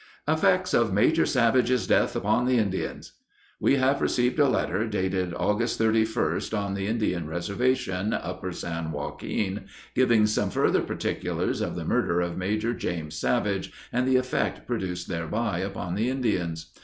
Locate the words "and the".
13.93-14.17